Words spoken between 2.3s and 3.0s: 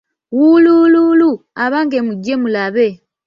mulabe,